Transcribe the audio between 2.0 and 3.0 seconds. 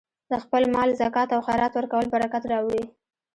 برکت راوړي.